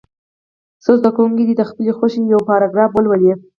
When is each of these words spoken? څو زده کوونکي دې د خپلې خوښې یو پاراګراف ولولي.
څو 0.83 0.91
زده 0.99 1.09
کوونکي 1.15 1.43
دې 1.47 1.55
د 1.57 1.63
خپلې 1.69 1.91
خوښې 1.97 2.21
یو 2.33 2.39
پاراګراف 2.49 2.91
ولولي. 2.93 3.31